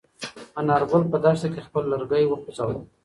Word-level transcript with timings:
انارګل 0.59 1.03
په 1.11 1.17
دښته 1.23 1.47
کې 1.53 1.65
خپل 1.67 1.83
لرګی 1.91 2.23
وخوځاوه. 2.27 2.75